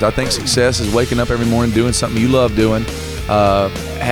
[0.00, 2.84] I think success is waking up every morning doing something you love doing.
[3.28, 3.70] Uh,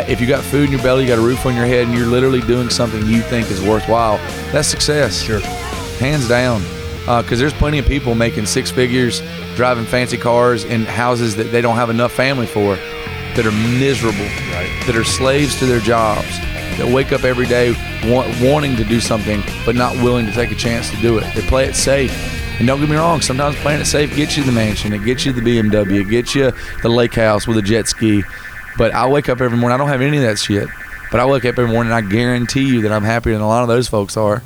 [0.09, 1.97] if you got food in your belly, you got a roof on your head, and
[1.97, 4.17] you're literally doing something you think is worthwhile,
[4.53, 5.21] that's success.
[5.21, 5.41] Sure.
[5.99, 6.63] Hands down.
[7.01, 9.23] Because uh, there's plenty of people making six figures,
[9.57, 12.77] driving fancy cars in houses that they don't have enough family for,
[13.35, 14.71] that are miserable, right.
[14.87, 16.39] that are slaves to their jobs,
[16.79, 17.73] that wake up every day
[18.09, 21.35] want, wanting to do something but not willing to take a chance to do it.
[21.35, 24.45] They play it safe and don't get me wrong, sometimes playing it safe gets you
[24.45, 27.63] the mansion, it gets you the BMW, it gets you the lake house with a
[27.63, 28.23] jet ski.
[28.79, 30.69] But I wake up every morning, I don't have any of that shit.
[31.11, 33.49] But I wake up every morning and I guarantee you that I'm happier than a
[33.49, 34.45] lot of those folks are.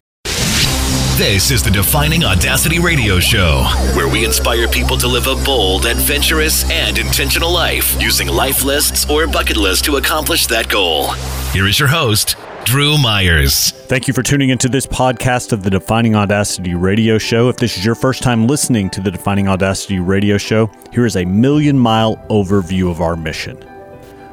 [1.18, 5.84] This is the Defining Audacity Radio Show, where we inspire people to live a bold,
[5.84, 11.10] adventurous, and intentional life using life lists or bucket lists to accomplish that goal.
[11.52, 13.70] Here is your host, Drew Myers.
[13.70, 17.48] Thank you for tuning into this podcast of the Defining Audacity Radio Show.
[17.48, 21.14] If this is your first time listening to the Defining Audacity Radio Show, here is
[21.14, 23.56] a million mile overview of our mission.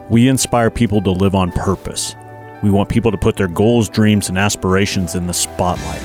[0.09, 2.15] We inspire people to live on purpose.
[2.63, 6.01] We want people to put their goals, dreams, and aspirations in the spotlight.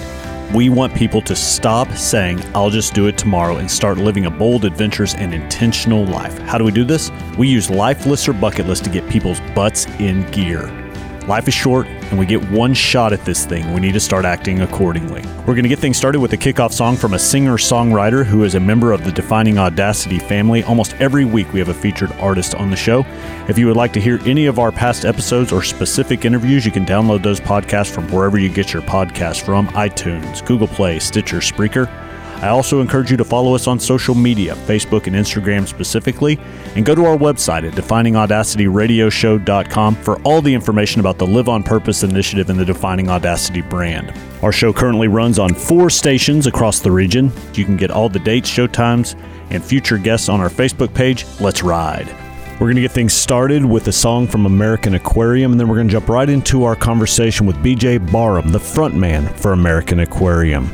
[0.54, 4.30] We want people to stop saying, I'll just do it tomorrow and start living a
[4.30, 6.38] bold, adventurous, and intentional life.
[6.40, 7.10] How do we do this?
[7.38, 10.87] We use life lists or bucket lists to get people's butts in gear.
[11.28, 13.74] Life is short, and we get one shot at this thing.
[13.74, 15.22] We need to start acting accordingly.
[15.40, 18.44] We're going to get things started with a kickoff song from a singer songwriter who
[18.44, 20.62] is a member of the Defining Audacity family.
[20.62, 23.04] Almost every week, we have a featured artist on the show.
[23.46, 26.72] If you would like to hear any of our past episodes or specific interviews, you
[26.72, 31.40] can download those podcasts from wherever you get your podcasts from iTunes, Google Play, Stitcher,
[31.40, 32.07] Spreaker.
[32.40, 36.38] I also encourage you to follow us on social media, Facebook and Instagram specifically,
[36.76, 41.64] and go to our website at definingaudacityradioshow.com for all the information about the Live on
[41.64, 44.14] Purpose initiative and the Defining Audacity brand.
[44.42, 47.32] Our show currently runs on four stations across the region.
[47.54, 49.16] You can get all the dates, show times,
[49.50, 51.26] and future guests on our Facebook page.
[51.40, 52.06] Let's ride.
[52.54, 55.76] We're going to get things started with a song from American Aquarium, and then we're
[55.76, 60.72] going to jump right into our conversation with BJ Barham, the frontman for American Aquarium.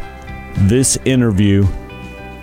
[0.56, 1.66] This interview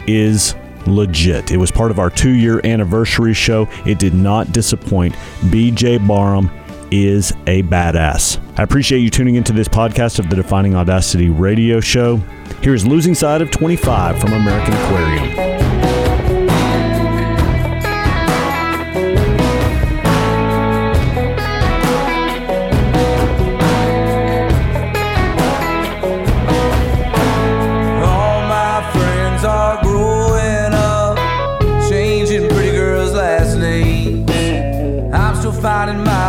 [0.08, 0.56] is
[0.86, 1.52] legit.
[1.52, 3.68] It was part of our two year anniversary show.
[3.86, 5.16] It did not disappoint.
[5.46, 6.50] BJ Barham
[6.92, 8.40] is a badass.
[8.60, 12.18] I appreciate you tuning into this podcast of the Defining Audacity radio show.
[12.62, 15.61] Here's Losing Side of 25 from American Aquarium.
[35.82, 36.21] My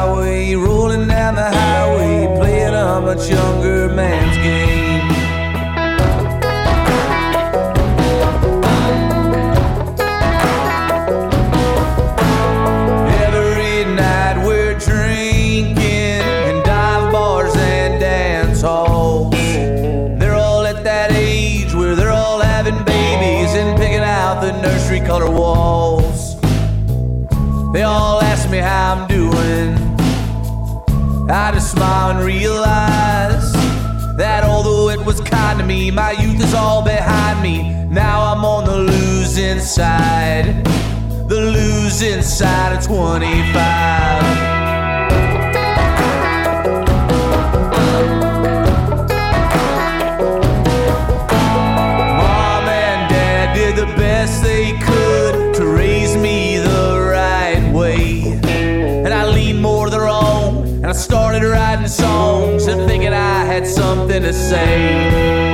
[39.62, 40.64] losing side.
[41.28, 44.42] The losing side of 25.
[54.42, 58.22] they could to raise me the right way.
[58.44, 63.44] And I leaned more to their own, and I started writing songs and thinking I
[63.44, 65.51] had something to say.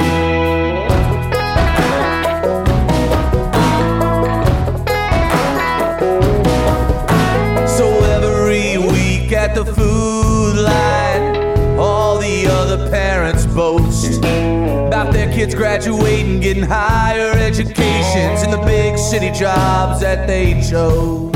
[19.08, 21.32] City jobs that they chose.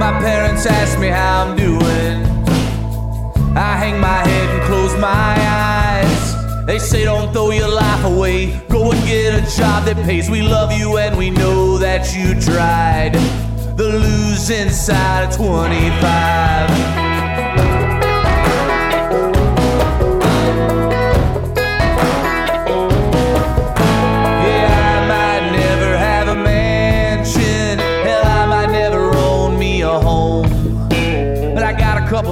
[0.00, 2.26] My parents ask me how I'm doing.
[3.56, 6.66] I hang my head and close my eyes.
[6.66, 8.60] They say don't throw your life away.
[8.68, 10.28] Go and get a job that pays.
[10.28, 13.12] We love you and we know that you tried.
[13.76, 17.05] The losing side of 25.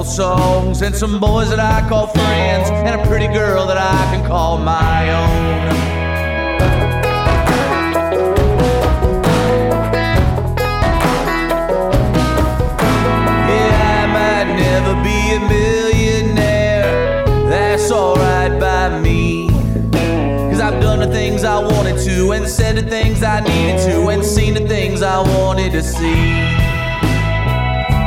[0.05, 4.25] Songs and some boys that I call friends, and a pretty girl that I can
[4.25, 5.75] call my own.
[13.49, 17.25] Yeah, I might never be a millionaire.
[17.49, 19.49] That's alright by me.
[20.49, 24.07] Cause I've done the things I wanted to, and said the things I needed to,
[24.09, 26.45] and seen the things I wanted to see.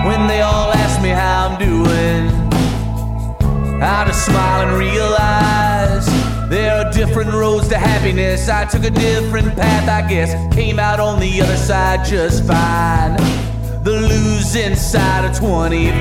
[0.06, 0.72] When they all
[1.60, 1.66] me
[3.80, 6.06] how just smile and realize
[6.48, 8.48] there are different roads to happiness.
[8.48, 10.32] I took a different path, I guess.
[10.54, 13.16] Came out on the other side just fine.
[13.84, 15.94] The losing side of 25.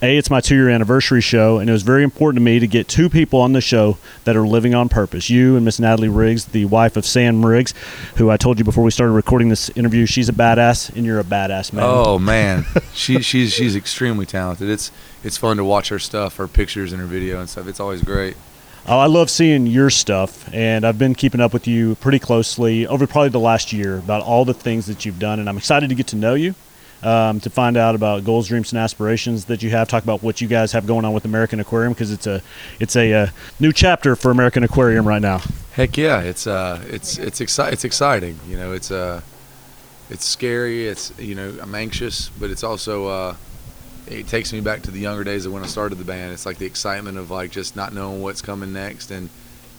[0.00, 2.68] A, it's my two year anniversary show, and it was very important to me to
[2.68, 5.28] get two people on the show that are living on purpose.
[5.28, 7.74] You and Miss Natalie Riggs, the wife of Sam Riggs,
[8.14, 11.18] who I told you before we started recording this interview, she's a badass, and you're
[11.18, 11.84] a badass man.
[11.84, 12.64] Oh man,
[12.94, 14.70] she she's she's extremely talented.
[14.70, 14.92] It's
[15.24, 17.66] it's fun to watch her stuff, her pictures and her video and stuff.
[17.66, 18.36] It's always great.
[18.86, 22.86] Oh, I love seeing your stuff, and I've been keeping up with you pretty closely
[22.86, 25.88] over probably the last year about all the things that you've done, and I'm excited
[25.88, 26.54] to get to know you,
[27.02, 29.88] um, to find out about goals, dreams, and aspirations that you have.
[29.88, 32.42] Talk about what you guys have going on with American Aquarium because it's a
[32.80, 33.26] it's a uh,
[33.60, 35.40] new chapter for American Aquarium right now.
[35.72, 38.38] Heck yeah, it's uh it's it's exci- it's exciting.
[38.48, 39.20] You know, it's uh
[40.10, 40.88] it's scary.
[40.88, 43.34] It's you know I'm anxious, but it's also uh
[44.08, 46.32] it takes me back to the younger days of when I started the band.
[46.32, 49.28] It's like the excitement of like just not knowing what's coming next and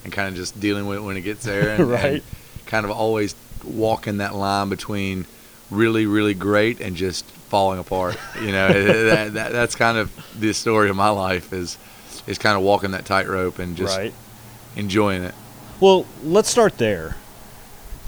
[0.05, 1.69] and kind of just dealing with it when it gets there.
[1.79, 2.05] And, Right.
[2.13, 2.21] and
[2.65, 5.25] kind of always walking that line between
[5.71, 8.17] really really great and just falling apart.
[8.41, 8.67] You know,
[9.09, 11.77] that, that that's kind of the story of my life is
[12.27, 14.13] is kind of walking that tightrope and just right.
[14.75, 15.33] enjoying it.
[15.79, 17.15] Well, let's start there.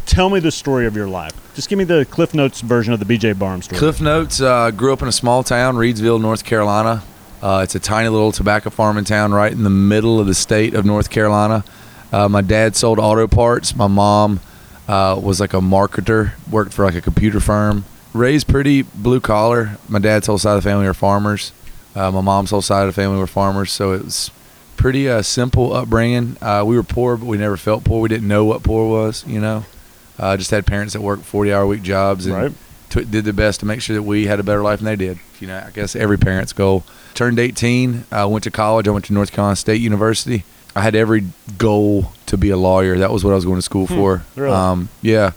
[0.06, 1.34] Tell me the story of your life.
[1.56, 3.80] Just give me the Cliff Notes version of the BJ Barham story.
[3.80, 7.04] Cliff Notes uh, grew up in a small town, Reidsville, North Carolina.
[7.42, 10.74] Uh, it's a tiny little tobacco farming town right in the middle of the state
[10.75, 11.64] of North Carolina.
[12.12, 13.75] Uh, my dad sold auto parts.
[13.75, 14.42] My mom
[14.88, 17.85] uh, was like a marketer, worked for like a computer firm.
[18.14, 19.78] Raised pretty blue collar.
[19.88, 21.54] My dad's whole side of the family are farmers.
[21.95, 24.31] Uh, my mom's whole side of the family were farmers, so it was
[24.78, 26.35] pretty uh, simple upbringing.
[26.42, 28.02] Uh, we were poor, but we never felt poor.
[28.02, 29.66] We didn't know what poor was, you know.
[30.19, 32.52] Uh, just had parents that worked forty hour week jobs and Right.
[32.90, 34.95] t- did their best to make sure that we had a better life than they
[34.97, 35.19] did.
[35.40, 36.83] You know, I guess every parent's goal.
[37.14, 38.88] Turned 18, uh, went to college.
[38.88, 40.44] I went to North Carolina State University.
[40.76, 41.26] I had every
[41.57, 42.97] goal to be a lawyer.
[42.97, 44.23] That was what I was going to school for.
[44.35, 44.54] really?
[44.54, 45.31] Um, yeah,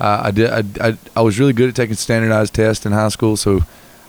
[0.00, 0.50] uh, I did.
[0.50, 3.60] I, I, I was really good at taking standardized tests in high school, so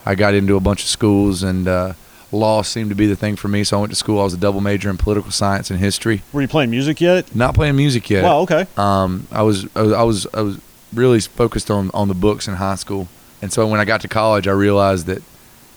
[0.06, 1.92] I got into a bunch of schools, and uh,
[2.32, 3.64] law seemed to be the thing for me.
[3.64, 4.20] So I went to school.
[4.20, 6.22] I was a double major in political science and history.
[6.32, 7.34] Were you playing music yet?
[7.34, 8.24] Not playing music yet.
[8.24, 8.40] Wow.
[8.40, 8.66] Okay.
[8.76, 10.60] Um, I was I was I was I was
[10.94, 13.08] really focused on on the books in high school,
[13.42, 15.22] and so when I got to college, I realized that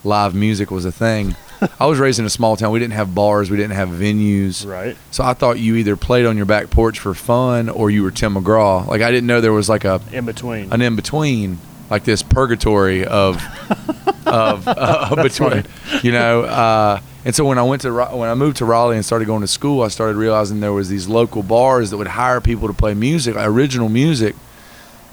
[0.04, 1.36] live music was a thing.
[1.80, 2.72] I was raised in a small town.
[2.72, 3.50] We didn't have bars.
[3.50, 4.66] We didn't have venues.
[4.68, 4.96] Right.
[5.12, 8.12] So I thought you either played on your back porch for fun or you were
[8.12, 8.86] Tim McGraw.
[8.88, 10.72] Like I didn't know there was like a In between.
[10.74, 13.42] an in between, like this purgatory of
[14.26, 15.66] of uh, between,
[16.02, 16.44] you know.
[16.44, 19.42] Uh, and so when I went to when I moved to Raleigh and started going
[19.42, 22.74] to school, I started realizing there was these local bars that would hire people to
[22.74, 24.36] play music, original music,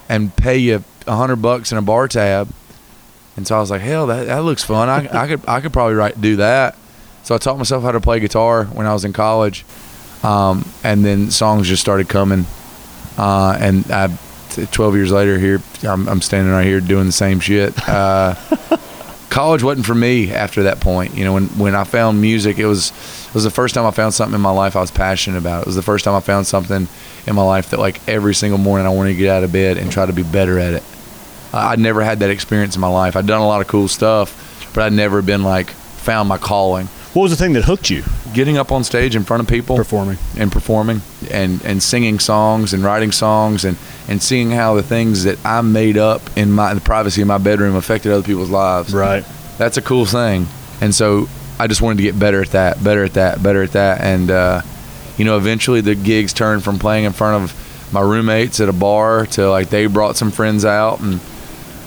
[0.09, 2.49] and pay you a hundred bucks in a bar tab.
[3.37, 4.89] And so I was like, hell, that, that looks fun.
[4.89, 6.75] I, I could I could probably write do that.
[7.23, 9.63] So I taught myself how to play guitar when I was in college,
[10.23, 12.45] um, and then songs just started coming.
[13.17, 14.17] Uh, and I,
[14.49, 17.77] t- 12 years later, here I'm, I'm standing right here doing the same shit.
[17.87, 18.35] Uh,
[19.29, 21.15] college wasn't for me after that point.
[21.15, 22.91] You know, when when I found music, it was
[23.27, 25.61] it was the first time I found something in my life I was passionate about.
[25.61, 26.87] It was the first time I found something
[27.25, 29.77] in my life that like every single morning I wanted to get out of bed
[29.77, 30.83] and try to be better at it.
[31.53, 33.15] I'd never had that experience in my life.
[33.15, 36.87] I'd done a lot of cool stuff, but I'd never been like found my calling.
[37.13, 38.03] What was the thing that hooked you?
[38.33, 40.17] Getting up on stage in front of people, Performing.
[40.37, 43.77] and performing, and and singing songs and writing songs, and
[44.07, 47.27] and seeing how the things that I made up in my in the privacy of
[47.27, 48.93] my bedroom affected other people's lives.
[48.93, 49.25] Right.
[49.57, 50.47] That's a cool thing,
[50.79, 51.27] and so
[51.59, 54.31] I just wanted to get better at that, better at that, better at that, and
[54.31, 54.61] uh,
[55.17, 58.73] you know, eventually the gigs turned from playing in front of my roommates at a
[58.73, 61.19] bar to like they brought some friends out and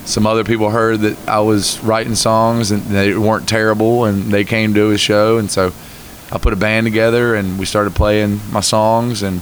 [0.04, 4.44] some other people heard that I was writing songs and they weren't terrible and they
[4.44, 5.38] came to a show.
[5.38, 5.72] And so
[6.30, 9.22] I put a band together and we started playing my songs.
[9.22, 9.40] And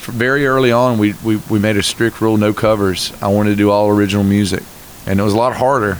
[0.00, 3.12] very early on we, we, we made a strict rule no covers.
[3.20, 4.62] I wanted to do all original music.
[5.06, 5.98] And it was a lot harder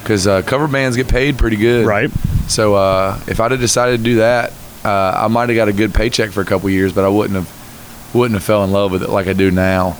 [0.00, 1.86] because uh, cover bands get paid pretty good.
[1.86, 2.10] Right.
[2.46, 4.52] so uh, if I'd have decided to do that
[4.84, 7.34] uh, I might have got a good paycheck for a couple years but I wouldn't
[7.34, 9.96] have wouldn't have fell in love with it like I do now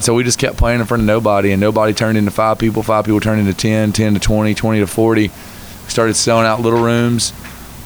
[0.00, 2.82] so we just kept playing in front of nobody, and nobody turned into five people.
[2.82, 5.22] Five people turned into 10, 10 to 20, 20 to 40.
[5.22, 5.30] We
[5.88, 7.32] started selling out little rooms,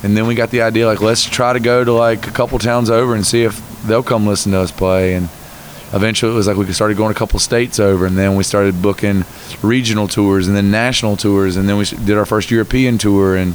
[0.02, 2.58] and then we got the idea like let's try to go to like a couple
[2.58, 5.14] towns over and see if they'll come listen to us play.
[5.14, 5.28] And
[5.92, 8.80] eventually, it was like we started going a couple states over, and then we started
[8.82, 9.24] booking
[9.62, 13.54] regional tours and then national tours, and then we did our first European tour, and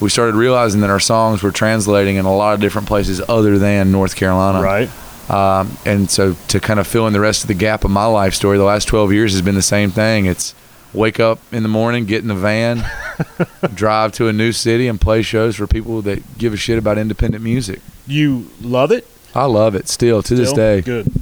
[0.00, 3.58] we started realizing that our songs were translating in a lot of different places other
[3.58, 4.62] than North Carolina.
[4.62, 4.88] Right.
[5.28, 8.06] Um, and so to kind of fill in the rest of the gap of my
[8.06, 10.26] life story, the last 12 years has been the same thing.
[10.26, 10.54] It's
[10.92, 12.84] wake up in the morning, get in the van,
[13.74, 16.98] drive to a new city, and play shows for people that give a shit about
[16.98, 17.80] independent music.
[18.06, 19.06] You love it?
[19.34, 20.80] I love it still to this day.
[20.80, 21.12] Good.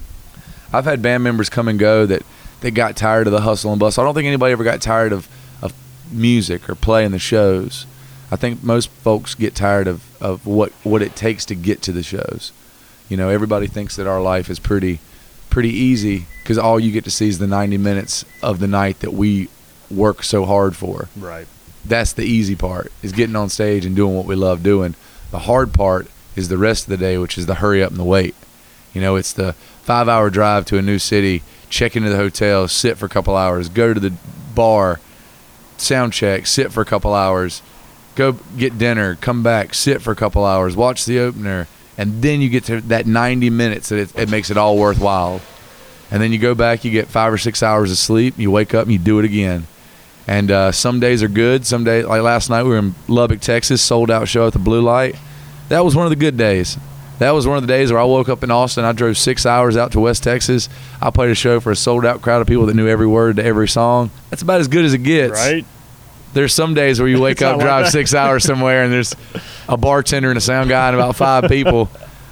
[0.73, 2.23] I've had band members come and go that
[2.61, 4.03] they got tired of the hustle and bustle.
[4.03, 5.29] I don't think anybody ever got tired of,
[5.63, 5.73] of
[6.11, 7.87] music or playing the shows.
[8.31, 11.93] I think most folks get tired of, of what, what it takes to get to
[11.93, 12.53] the shows.
[13.09, 15.01] You know, everybody thinks that our life is pretty
[15.51, 19.01] pretty easy because all you get to see is the 90 minutes of the night
[19.01, 19.49] that we
[19.91, 21.09] work so hard for.
[21.17, 21.47] Right.
[21.85, 24.95] That's the easy part is getting on stage and doing what we love doing.
[25.31, 27.99] The hard part is the rest of the day, which is the hurry up and
[27.99, 28.35] the wait.
[28.93, 32.69] You know, it's the five hour drive to a new city, check into the hotel,
[32.69, 34.15] sit for a couple hours, go to the
[34.55, 35.01] bar,
[35.77, 37.63] sound check, sit for a couple hours,
[38.15, 42.41] go get dinner, come back, sit for a couple hours, watch the opener, and then
[42.41, 45.43] you get to that 90 minutes that it, it makes it all worthwhile.
[46.11, 48.73] And then you go back, you get five or six hours of sleep, you wake
[48.73, 49.67] up and you do it again.
[50.27, 51.67] And uh, some days are good.
[51.67, 54.59] Some days, like last night, we were in Lubbock, Texas, sold out show at the
[54.59, 55.17] Blue Light.
[55.71, 56.79] That was one of the good days.
[57.19, 58.85] That was one of the days where I woke up in Austin.
[58.85, 60.69] I drove six hours out to West Texas.
[61.03, 63.37] I played a show for a sold out crowd of people that knew every word
[63.37, 64.11] to every song.
[64.31, 65.33] That's about as good as it gets.
[65.33, 65.65] Right.
[66.39, 67.91] There's some days where you wake up, drive that.
[67.91, 69.17] six hours somewhere, and there's
[69.69, 71.91] a bartender and a sound guy and about five people.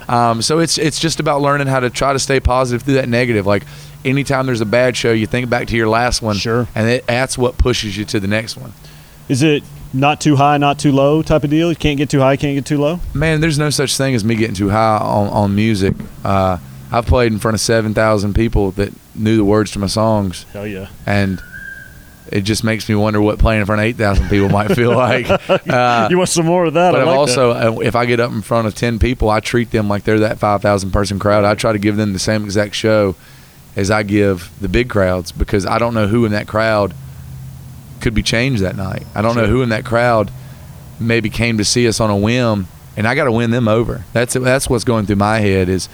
[0.08, 3.08] Um, so it's it's just about learning how to try to stay positive through that
[3.08, 3.46] negative.
[3.46, 3.64] Like
[4.04, 6.68] anytime there's a bad show, you think back to your last one, Sure.
[6.76, 8.72] and it, that's what pushes you to the next one.
[9.28, 11.70] Is it not too high, not too low type of deal?
[11.70, 13.00] You can't get too high, can't get too low?
[13.12, 15.96] Man, there's no such thing as me getting too high on, on music.
[16.24, 16.58] Uh,
[16.92, 20.46] I've played in front of seven thousand people that knew the words to my songs,
[20.52, 20.86] Hell yeah.
[21.04, 21.40] and
[22.32, 24.90] it just makes me wonder what playing in front of eight thousand people might feel
[24.96, 25.28] like.
[25.48, 26.92] Uh, you want some more of that?
[26.92, 29.40] but I like also, uh, if I get up in front of ten people, I
[29.40, 31.44] treat them like they're that five thousand person crowd.
[31.44, 33.14] I try to give them the same exact show
[33.74, 36.94] as I give the big crowds because I don't know who in that crowd
[38.00, 39.04] could be changed that night.
[39.14, 40.30] I don't know who in that crowd
[40.98, 44.04] maybe came to see us on a whim, and I got to win them over.
[44.12, 45.88] That's that's what's going through my head is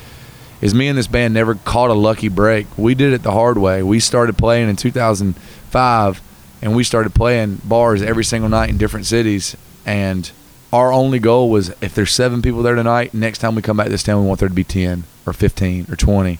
[0.60, 2.66] is me and this band never caught a lucky break.
[2.78, 3.82] We did it the hard way.
[3.82, 4.76] We started playing in
[5.72, 6.20] 2005,
[6.62, 9.56] and we started playing bars every single night in different cities.
[9.84, 10.30] And
[10.72, 13.86] our only goal was if there's seven people there tonight, next time we come back
[13.86, 16.38] to this town, we want there to be 10 or 15 or 20.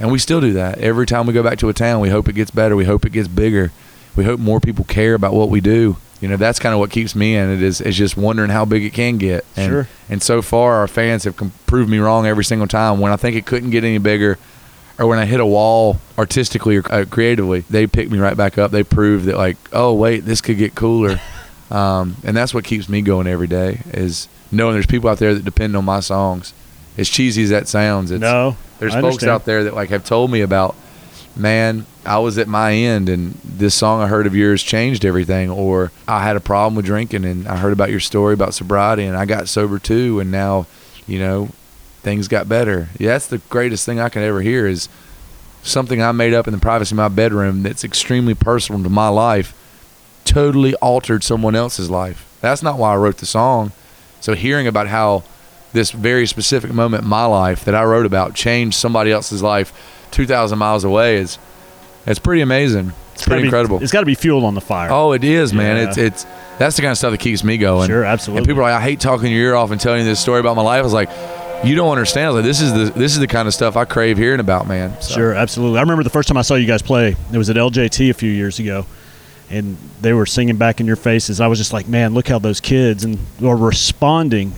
[0.00, 0.78] And we still do that.
[0.78, 2.74] Every time we go back to a town, we hope it gets better.
[2.74, 3.70] We hope it gets bigger.
[4.16, 5.98] We hope more people care about what we do.
[6.20, 8.64] You know, that's kind of what keeps me in it is, is just wondering how
[8.64, 9.44] big it can get.
[9.56, 9.88] And, Sure.
[10.08, 12.98] and so far, our fans have proved me wrong every single time.
[13.00, 14.38] When I think it couldn't get any bigger,
[15.00, 18.58] or when I hit a wall artistically or uh, creatively, they pick me right back
[18.58, 18.70] up.
[18.70, 21.18] They prove that, like, oh wait, this could get cooler.
[21.70, 25.34] um, and that's what keeps me going every day is knowing there's people out there
[25.34, 26.52] that depend on my songs.
[26.98, 28.56] As cheesy as that sounds, it's, No.
[28.78, 30.76] there's folks out there that like have told me about,
[31.34, 35.48] man, I was at my end and this song I heard of yours changed everything,
[35.50, 39.04] or I had a problem with drinking and I heard about your story about sobriety
[39.04, 40.66] and I got sober too, and now,
[41.06, 41.48] you know,
[42.02, 42.88] things got better.
[42.98, 44.88] Yeah, that's the greatest thing I can ever hear is
[45.62, 49.08] something I made up in the privacy of my bedroom that's extremely personal to my
[49.08, 49.54] life
[50.24, 52.26] totally altered someone else's life.
[52.40, 53.72] That's not why I wrote the song.
[54.20, 55.24] So hearing about how
[55.72, 59.72] this very specific moment in my life that I wrote about changed somebody else's life
[60.10, 61.38] 2,000 miles away is
[62.06, 62.92] it's pretty amazing.
[63.14, 63.82] It's gotta pretty be- incredible.
[63.82, 64.90] It's got to be fuel on the fire.
[64.90, 65.76] Oh, it is, man.
[65.76, 65.88] Yeah.
[65.88, 66.26] It's it's
[66.58, 67.88] that's the kind of stuff that keeps me going.
[67.88, 68.38] Sure, absolutely.
[68.38, 70.40] And people are like, I hate talking your ear off and telling you this story
[70.40, 70.80] about my life.
[70.80, 71.10] I was like,
[71.64, 72.28] you don't understand.
[72.28, 74.66] Was like, this is the this is the kind of stuff I crave hearing about,
[74.66, 75.00] man.
[75.00, 75.78] So, Sure, absolutely.
[75.78, 77.16] I remember the first time I saw you guys play.
[77.32, 78.86] It was at LJT a few years ago,
[79.50, 81.40] and they were singing back in your faces.
[81.40, 84.52] I was just like, man, look how those kids and are responding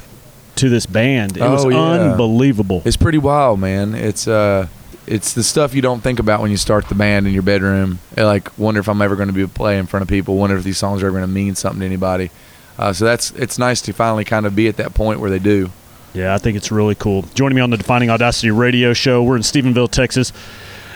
[0.57, 1.37] to this band.
[1.37, 1.79] It was Oh, yeah.
[2.13, 2.83] unbelievable.
[2.85, 3.95] It's pretty wild, man.
[3.95, 4.69] It's uh
[5.05, 7.99] it's the stuff you don't think about when you start the band in your bedroom.
[8.17, 10.09] I, like wonder if I'm ever going to be able to play in front of
[10.09, 10.37] people.
[10.37, 12.31] Wonder if these songs are ever going to mean something to anybody.
[12.79, 15.39] Uh, so that's it's nice to finally kind of be at that point where they
[15.41, 15.71] do.
[16.15, 17.23] Yeah, I think it's really cool.
[17.35, 20.33] Joining me on the Defining Audacity radio show, we're in Stephenville, Texas.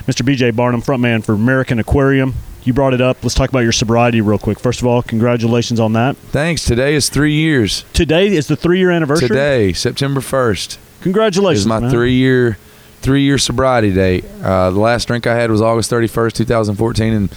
[0.07, 0.23] Mr.
[0.25, 2.35] BJ Barham, frontman for American Aquarium.
[2.65, 3.23] You brought it up.
[3.23, 4.59] Let's talk about your sobriety real quick.
[4.61, 6.17] First of all, congratulations on that.
[6.17, 6.65] Thanks.
[6.65, 7.85] Today is three years.
[7.93, 9.29] Today is the three year anniversary.
[9.29, 10.79] Today, September first.
[11.01, 11.61] Congratulations.
[11.61, 11.91] is my man.
[11.91, 12.59] three year
[13.03, 14.25] three year sobriety date.
[14.43, 17.29] Uh, the last drink I had was August thirty first, two thousand fourteen, in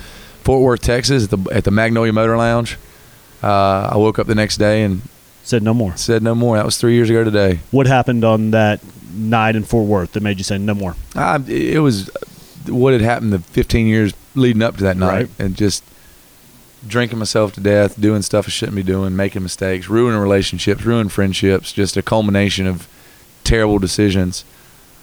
[0.44, 2.78] Fort Worth, Texas, at the at the Magnolia Motor Lounge.
[3.44, 5.02] Uh, I woke up the next day and
[5.50, 5.98] Said no more.
[5.98, 6.58] said no more.
[6.58, 7.60] That was three years ago today.
[7.72, 10.96] What happened on that night in Fort Worth that made you say no more?
[11.16, 12.12] I, it was
[12.68, 15.30] what had happened the fifteen years leading up to that night, Right.
[15.40, 15.84] and just
[16.88, 21.10] drinking myself to death, doing stuff I shouldn't be doing, making mistakes, ruining relationships, ruining
[21.10, 22.88] friendships, just a culmination of
[23.44, 24.46] terrible decisions.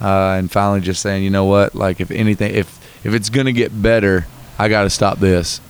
[0.01, 3.51] Uh, and finally just saying, you know what, like if anything, if if it's gonna
[3.53, 4.27] get better,
[4.61, 5.61] I got to stop this,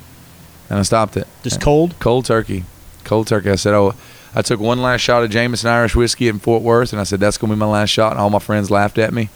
[0.69, 1.27] and I stopped it.
[1.43, 1.95] Just cold?
[1.99, 2.65] Cold turkey,
[3.05, 3.51] cold turkey.
[3.51, 3.95] I said, oh,
[4.37, 7.19] I took one last shot of Jameson Irish whiskey in Fort Worth, and I said
[7.21, 9.31] that's gonna be my last shot, and all my friends laughed at me.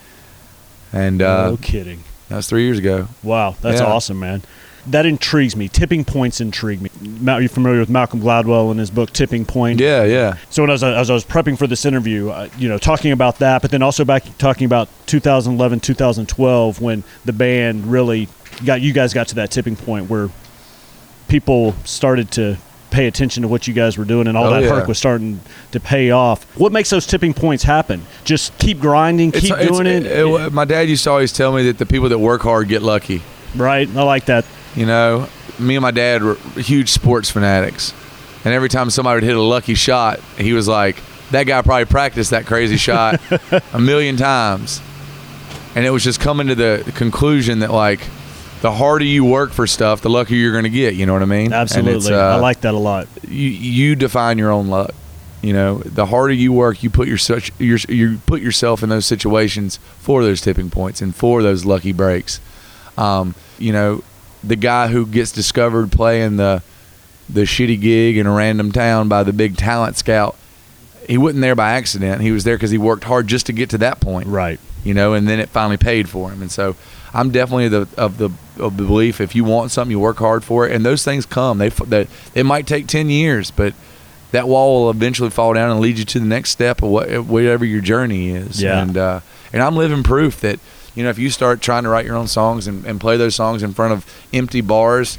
[0.93, 2.03] And uh, no kidding.
[2.29, 3.07] that was three years ago.
[3.23, 3.87] Wow, that's Yeah.
[3.87, 4.43] awesome, man.
[4.87, 5.67] That intrigues me.
[5.67, 6.89] Tipping points intrigue me.
[7.01, 9.79] Ma- Are you familiar with Malcolm Gladwell and his book Tipping Point?
[9.79, 10.37] Yeah, yeah.
[10.49, 13.11] So when I was, as I was prepping for this interview, uh, you know, talking
[13.11, 18.27] about that, but then also back talking about 2011, 2012, when the band really
[18.65, 20.29] got you guys got to that tipping point where
[21.27, 22.57] people started to
[22.91, 24.69] pay attention to what you guys were doing, and all Oh, that yeah.
[24.71, 25.39] work was starting
[25.71, 26.43] to pay off.
[26.57, 28.03] What makes those tipping points happen?
[28.23, 31.51] Just keep grinding, keep It's- doing it's- it, it- My dad used to always tell
[31.53, 33.21] me that the people that work hard get lucky.
[33.55, 33.89] right?
[33.95, 34.45] I like that.
[34.75, 35.27] You know,
[35.59, 37.93] me and my dad were huge sports fanatics,
[38.45, 40.95] and every time somebody would hit a lucky shot, he was like,
[41.31, 43.19] "That guy probably practiced that crazy shot
[43.73, 44.81] a million times,"
[45.75, 47.99] and it was just coming to the conclusion that like,
[48.61, 50.95] the harder you work for stuff, the luckier you're going to get.
[50.95, 51.51] You know what I mean?
[51.53, 53.07] Absolutely, uh, I like that a lot.
[53.27, 54.91] you you define your own luck.
[55.41, 58.89] You know, the harder you work, you put your such your, you put yourself in
[58.89, 62.39] those situations for those tipping points and for those lucky breaks.
[62.97, 64.03] Um, you know,
[64.43, 66.61] the guy who gets discovered playing the
[67.27, 70.35] the shitty gig in a random town by the big talent scout,
[71.07, 72.21] he wasn't there by accident.
[72.21, 74.59] He was there because he worked hard just to get to that point Right.
[74.83, 76.41] you know, and then it finally paid for him.
[76.41, 76.75] And so
[77.13, 78.29] I'm definitely the of the
[78.61, 81.25] of the belief if you want something, you work hard for it, and those things
[81.25, 81.57] come.
[81.57, 83.73] They that it might take ten years, but
[84.31, 87.09] that wall will eventually fall down and lead you to the next step of what
[87.25, 88.61] whatever your journey is.
[88.61, 88.81] Yeah.
[88.81, 89.19] And uh,
[89.51, 90.59] and I'm living proof that
[90.95, 93.35] you know if you start trying to write your own songs and, and play those
[93.35, 95.17] songs in front of empty bars.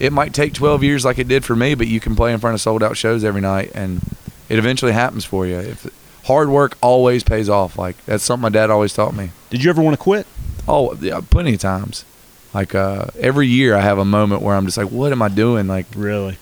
[0.00, 2.40] It might take 12 years like it did for me, but you can play in
[2.40, 4.00] front of sold out shows every night, and
[4.48, 5.56] it eventually happens for you.
[5.56, 5.86] If
[6.24, 9.30] hard work always pays off, like that's something my dad always taught me.
[9.50, 10.26] Did you ever want to quit?
[10.66, 12.04] Oh, yeah, plenty of times.
[12.54, 15.28] Like uh, every year, I have a moment where I'm just like, "What am I
[15.28, 16.38] doing?" Like, Really?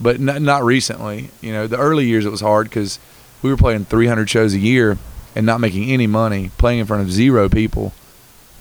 [0.00, 1.30] but n- not recently.
[1.40, 2.98] You know, the early years it was hard because
[3.42, 4.98] we were playing 300 shows a year
[5.36, 7.92] and not making any money, playing in front of zero people.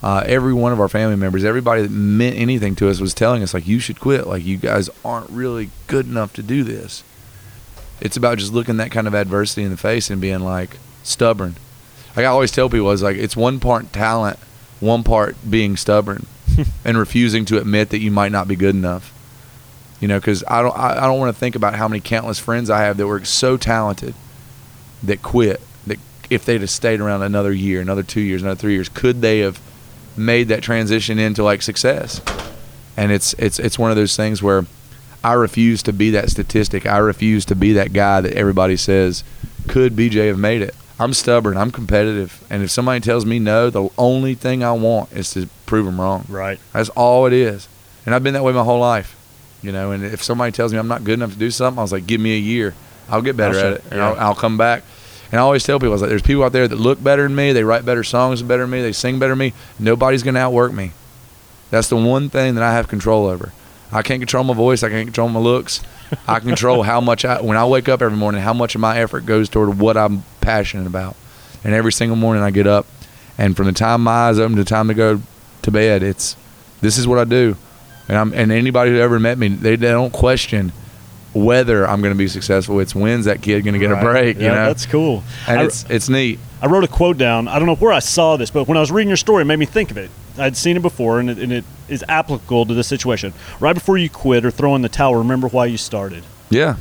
[0.04, 3.42] Uh, every one of our family members, everybody that meant anything to us, was telling
[3.44, 4.28] us like, "You should quit.
[4.28, 7.04] Like, you guys aren't really good enough to do this."
[8.00, 11.56] It's about just looking that kind of adversity in the face and being like stubborn.
[12.16, 14.38] Like I always tell people, it's like it's one part talent,
[14.80, 16.26] one part being stubborn,
[16.86, 19.14] and refusing to admit that you might not be good enough.
[20.00, 22.40] You know, because I don't, I, I don't want to think about how many countless
[22.40, 24.16] friends I have that were so talented
[25.04, 25.62] that quit.
[25.86, 29.22] That if they'd have stayed around another year, another two years, another three years, could
[29.22, 29.62] they have
[30.18, 32.20] made that transition into like success?
[32.98, 34.66] And it's it's it's one of those things where
[35.24, 36.86] I refuse to be that statistic.
[36.86, 39.24] I refuse to be that guy that everybody says
[39.68, 40.76] could BJ have made it.
[41.02, 41.58] I'm stubborn.
[41.58, 45.50] I'm competitive, and if somebody tells me no, the only thing I want is to
[45.66, 46.26] prove them wrong.
[46.30, 46.60] Right.
[46.74, 47.68] That's all it is.
[48.06, 49.18] And I've been that way my whole life.
[49.64, 51.82] You know, and if somebody tells me I'm not good enough to do something, I
[51.82, 52.76] was like, give me a year.
[53.10, 53.84] I'll get better I'll at it.
[53.86, 54.10] And yeah.
[54.12, 54.84] I'll, I'll come back.
[55.32, 57.24] And I always tell people, I was like, there's people out there that look better
[57.24, 57.52] than me.
[57.52, 58.84] They write better songs better than me.
[58.84, 59.54] They sing better than me.
[59.80, 60.92] Nobody's going to outwork me.
[61.72, 63.54] That's the one thing that I have control over.
[63.92, 64.84] I can't control my voice.
[64.84, 65.82] I can't control my looks.
[66.28, 69.00] I control how much I when I wake up every morning, how much of my
[69.00, 71.16] effort goes toward what I'm passionate about.
[71.64, 72.86] And every single morning I get up,
[73.38, 75.22] and from the time my eyes open to the time to go
[75.62, 76.36] to bed, it's
[76.82, 77.56] this is what I do.
[78.08, 80.72] And I'm and anybody who ever met me, they, they don't question
[81.34, 82.80] whether I'm going to be successful.
[82.82, 84.02] It's when's that kid going to get Right.
[84.02, 84.38] a break?
[84.38, 85.24] Yeah, you know, that's cool.
[85.48, 86.40] and I- it's it's neat.
[86.62, 87.48] I wrote a quote down.
[87.48, 89.46] I don't know where I saw this, but when I was reading your story, it
[89.46, 90.10] made me think of it.
[90.38, 93.34] I'd seen it before, and it, and it is applicable to this situation.
[93.60, 96.24] Right before you quit or throw in the towel, remember why you started.
[96.50, 96.76] Yeah,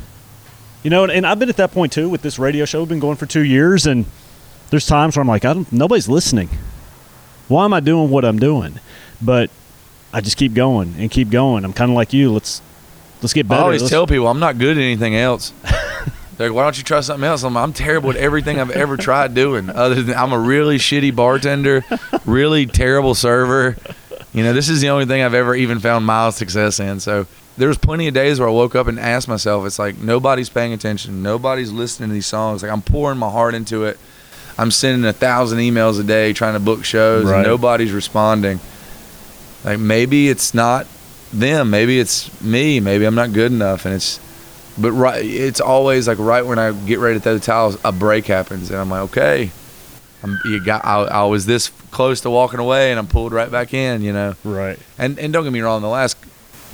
[0.83, 2.81] You know, and, and I've been at that point too with this radio show.
[2.81, 4.05] I've been going for two years, and
[4.69, 6.49] there's times where I'm like, I don't, nobody's listening.
[7.47, 8.79] Why am I doing what I'm doing?
[9.21, 9.49] But
[10.13, 11.63] I just keep going and keep going.
[11.65, 12.31] I'm kind of like you.
[12.31, 12.61] Let's
[13.21, 13.61] let's get better.
[13.61, 15.53] I always Let's- tell people I'm not good at anything else.
[16.39, 17.43] Like, why don't you try something else?
[17.43, 19.69] I'm, I'm terrible at everything I've ever tried doing.
[19.69, 21.83] Other than I'm a really shitty bartender,
[22.25, 23.77] really terrible server.
[24.33, 26.99] You know, this is the only thing I've ever even found mild success in.
[26.99, 27.27] So
[27.61, 30.49] there was plenty of days where I woke up and asked myself, it's like nobody's
[30.49, 32.63] paying attention, nobody's listening to these songs.
[32.63, 33.99] Like I'm pouring my heart into it.
[34.57, 37.37] I'm sending a thousand emails a day trying to book shows, Right.
[37.37, 38.59] and nobody's responding.
[39.63, 40.87] Like maybe it's not
[41.31, 44.19] them, maybe it's me, maybe I'm not good enough, and it's.
[44.79, 47.91] But right, it's always like right when I get ready to throw the towels, a
[47.91, 49.51] break happens, and I'm like, okay,
[50.23, 50.83] I'm, you got.
[50.83, 54.13] I, I was this close to walking away, and I'm pulled right back in, you
[54.13, 54.33] know.
[54.43, 54.79] Right.
[54.97, 56.17] And and don't get me wrong, the last,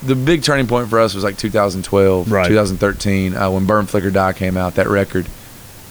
[0.03, 2.47] the big turning point for us was like 2012, Right.
[2.47, 4.75] 2013, uh, when Burn Flicker Die came out.
[4.75, 5.27] That record.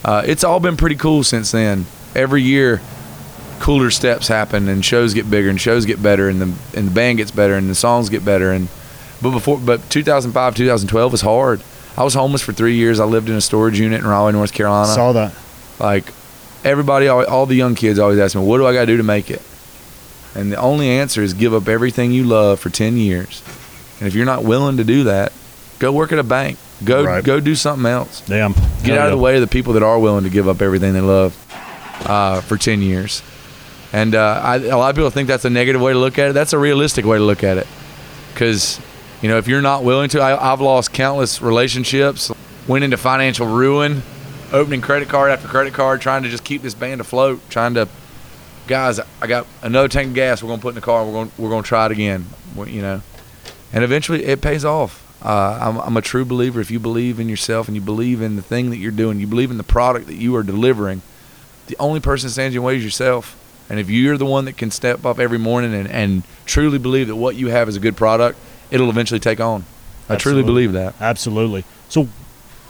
[0.04, 1.86] Uh, it's all been pretty cool since then.
[2.14, 2.80] Every year,
[3.58, 6.92] cooler steps happen, and shows get bigger, and shows get better, and the and the
[6.92, 8.68] band gets better, and the songs get better, and
[9.22, 11.60] but before but 2005, 2012 was hard.
[11.98, 13.00] I was homeless for three years.
[13.00, 15.32] I lived in a storage unit in Raleigh, North Carolina Saw that.
[15.80, 16.04] like
[16.64, 18.96] everybody all, all the young kids always ask me what do i got to do
[18.96, 19.40] to make it
[20.34, 23.40] and the only answer is give up everything you love for 10 years
[23.98, 25.32] and if you're not willing to do that
[25.78, 26.58] go work at a bank.
[26.84, 27.24] Go Right.
[27.24, 28.22] go do something else.
[28.26, 28.54] Damn.
[28.82, 30.92] get out of the way of the people that are willing to give up everything
[30.92, 31.34] they love
[32.04, 33.22] uh, for 10 years.
[33.92, 36.30] And uh, I, a lot of people think that's a negative way to look at
[36.30, 36.32] it.
[36.32, 37.66] That's a realistic way to look at it.
[38.32, 38.80] Because
[39.22, 42.30] you know if you're not willing to I, i've lost countless relationships
[42.68, 44.02] went into financial ruin
[44.52, 47.88] opening credit card after credit card trying to just keep this band afloat trying to
[48.66, 50.42] guys i got another tank of gas.
[50.42, 51.02] We're going to put in the car.
[51.02, 52.26] And we're gonna we're going to try it again.
[52.66, 53.02] You know
[53.76, 55.02] and eventually it pays off.
[55.22, 56.60] Uh, I'm, I'm a true believer.
[56.60, 59.26] If you believe in yourself and you believe in the thing that you're doing you
[59.26, 61.02] believe in the product that you are delivering
[61.66, 63.36] the only person that stands in your way is yourself.
[63.68, 67.08] And if you're the one that can step up every morning and, and truly believe
[67.08, 68.38] that what you have is a good product
[68.70, 69.64] it'll eventually take on.
[70.08, 70.94] I truly believe that.
[71.00, 71.64] Absolutely.
[71.88, 72.08] So,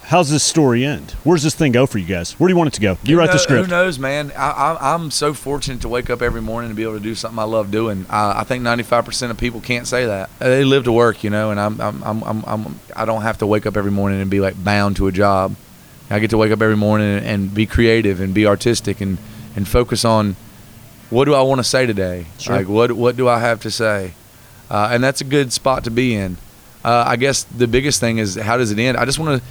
[0.07, 1.11] how's this story end?
[1.23, 2.39] Where's this thing go for you guys?
[2.39, 2.97] Where do you want it to go?
[3.03, 3.65] You Who write the script.
[3.65, 4.31] Who knows, man?
[4.37, 7.13] I, I, I'm so fortunate to wake up every morning and be able to do
[7.13, 8.05] something I love doing.
[8.09, 10.29] I, I think 95% of people can't say that.
[10.39, 13.39] They live to work, you know, and I'm, I'm, I'm, I'm, I'm, I don't have
[13.39, 15.55] to wake up every morning and be like bound to a job.
[16.09, 19.17] I get to wake up every morning and, and be creative and be artistic and,
[19.57, 20.37] and focus on
[21.09, 22.27] what do I want to say today?
[22.37, 22.55] Sure.
[22.55, 24.13] Like, what, what do I have to say?
[24.69, 26.37] Uh, and that's a good spot to be in.
[26.83, 28.95] Uh, I guess the biggest thing is how does it end?
[28.95, 29.47] I just want to,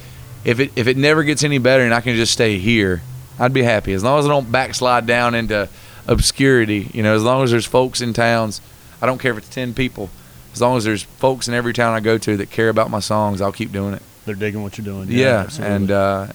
[0.47, 3.01] if it if it never gets any better and I can just stay here,
[3.37, 5.67] I'd be happy as long as I don't backslide down into
[6.07, 6.89] obscurity.
[6.93, 8.61] You know, as long as there's folks in towns,
[9.01, 10.09] I don't care if it's ten people.
[10.53, 13.01] As long as there's folks in every town I go to that care about my
[13.01, 14.01] songs, I'll keep doing it.
[14.25, 15.09] They're digging what you're doing.
[15.11, 15.75] Yeah, absolutely.
[15.75, 16.27] and uh,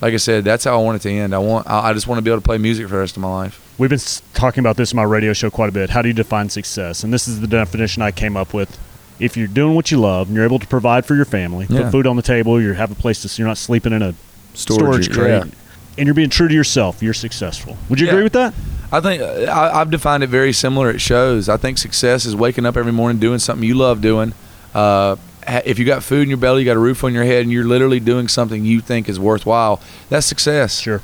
[0.00, 1.34] like I said, that's how I want it to end.
[1.34, 3.16] I want I I just want to be able to play music for the rest
[3.16, 3.60] of my life.
[3.76, 3.98] We've been
[4.34, 5.90] talking about this in my radio show quite a bit.
[5.90, 7.02] How do you define success?
[7.02, 8.78] And this is the definition I came up with.
[9.18, 11.82] If you're doing what you love and you're able to provide for your family, Yeah.
[11.82, 14.14] put food on the table, you have a place to, you're not sleeping in a
[14.54, 15.44] storage, Storage, crate, yeah.
[15.98, 17.76] and you're being true to yourself, you're successful.
[17.88, 18.12] Would you Yeah.
[18.12, 18.52] agree with that?
[18.92, 21.48] I think uh, I, I've defined it very similar It shows.
[21.48, 24.32] I think success is waking up every morning doing something you love doing.
[24.74, 25.16] Uh,
[25.64, 27.52] if you got food in your belly, you got a roof on your head, and
[27.52, 30.78] you're literally doing something you think is worthwhile, that's success.
[30.80, 31.00] Sure.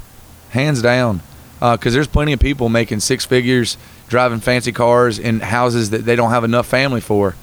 [0.51, 1.21] hands down.
[1.61, 3.77] Because there's plenty of people making six figures,
[4.09, 7.37] driving fancy cars in houses that they don't have enough family for,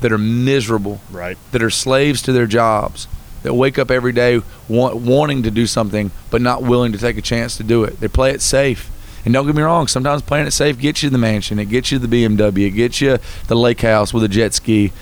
[0.00, 1.36] that are miserable, Right.
[1.52, 3.06] that are slaves to their jobs,
[3.42, 7.16] that wake up every day want, wanting to do something but not willing to take
[7.18, 8.00] a chance to do it.
[8.00, 8.90] They play it safe.
[9.24, 11.90] And don't get me wrong, sometimes playing it safe gets you the mansion, it gets
[11.90, 14.92] you the BMW, it gets you the lake house with a jet ski.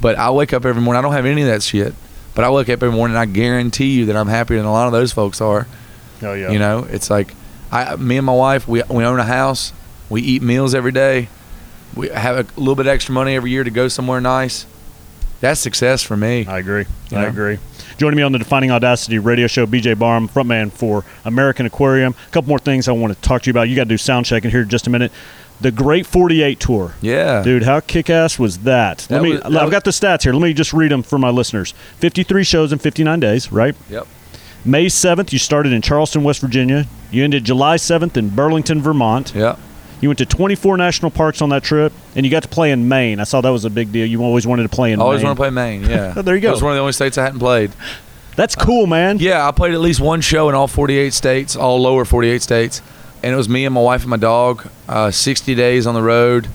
[0.00, 1.94] But I wake up every morning, I don't have any of that shit.
[2.34, 4.72] But I wake up every morning and I guarantee you that I'm happier than a
[4.72, 5.66] lot of those folks are.
[6.22, 6.50] Oh yeah.
[6.50, 7.34] You know, it's like
[7.70, 9.72] I, me and my wife, we we own a house.
[10.08, 11.28] We eat meals every day.
[11.94, 14.66] We have a little bit extra money every year to go somewhere nice.
[15.40, 16.46] That's success for me.
[16.46, 16.86] I agree.
[17.10, 17.58] I agree.
[17.98, 22.14] Joining me on the Defining Audacity radio show, BJ Barham, frontman for American Aquarium.
[22.28, 23.68] A couple more things I want to talk to you about.
[23.68, 25.10] You got to do sound check in here in just a minute.
[25.60, 26.94] The Great 48 Tour.
[27.00, 27.42] Yeah.
[27.42, 28.98] Dude, how kick ass was that?
[29.08, 29.32] That Let me.
[29.32, 30.32] was- I've was- got the stats here.
[30.32, 31.72] Let me just read them for my listeners.
[31.98, 33.74] 53 shows in 59 days, right?
[33.90, 34.06] Yep.
[34.64, 36.86] May 7th, you started in Charleston, West Virginia.
[37.10, 39.32] You ended July 7th in Burlington, Vermont.
[39.34, 39.58] Yep.
[40.02, 42.88] You went to 24 national parks on that trip, and you got to play in
[42.88, 43.20] Maine.
[43.20, 44.04] I saw that was a big deal.
[44.04, 45.28] You always wanted to play in I always Maine.
[45.28, 45.82] want to play Maine.
[45.84, 46.12] Yeah.
[46.22, 46.48] There you go.
[46.48, 47.70] That was one of the only states I hadn't played.
[48.36, 49.18] That's cool, man.
[49.20, 52.82] Yeah, I played at least one show in all 48 states, all lower 48 states,
[53.22, 54.68] and it was me and my wife and my dog.
[54.88, 56.48] Uh, 60 days on the road,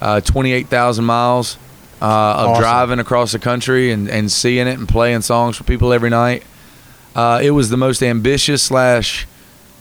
[0.00, 1.56] uh, 28,000 miles
[2.00, 2.62] uh, of Awesome.
[2.62, 6.44] driving across the country and, and seeing it and playing songs for people every night.
[7.16, 9.26] Uh, it was the most ambitious slash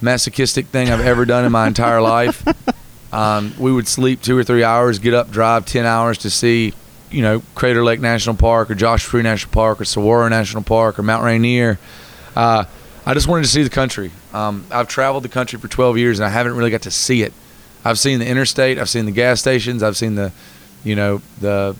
[0.02, 2.44] masochistic thing I've ever done in my entire life.
[3.12, 6.74] Um, we would sleep two or three hours, get up, drive 10 hours to see,
[7.10, 10.98] you know, Crater Lake National Park or Joshua Tree National Park or Saguaro National Park
[10.98, 11.78] or Mount Rainier.
[12.36, 12.66] Uh,
[13.06, 14.12] I just wanted to see the country.
[14.34, 17.24] Um, I've traveled the country for 12 years and I haven't really got to see
[17.24, 17.34] it.
[17.84, 20.32] I've seen the interstate, I've seen the gas stations, I've seen the,
[20.84, 21.76] you know, the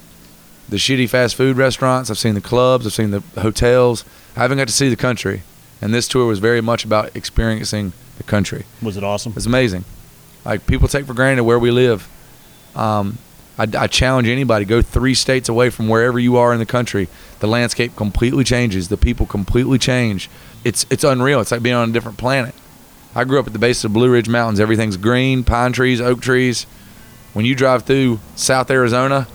[0.70, 4.06] the shitty fast food restaurants, I've seen the clubs, I've seen the hotels.
[4.38, 5.44] I haven't got to see the country.
[5.82, 8.64] And this tour was very much about experiencing the country.
[8.82, 9.34] Was it awesome?
[9.36, 9.84] It's amazing.
[10.46, 12.08] Like people take for granted where we live.
[12.76, 13.18] Um,
[13.58, 17.08] I, I challenge anybody go three states away from wherever you are in the country.
[17.40, 18.90] The landscape completely changes.
[18.90, 20.30] The people completely change.
[20.64, 21.42] It's it's unreal.
[21.42, 22.56] It's like being on a different planet.
[23.14, 24.60] I grew up at the base of the Blue Ridge Mountains.
[24.60, 26.64] Everything's green, pine trees, oak trees.
[27.34, 29.28] When you drive through South Arizona,